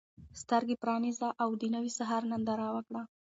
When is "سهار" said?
1.99-2.23